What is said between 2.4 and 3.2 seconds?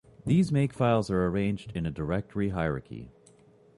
hierarchy.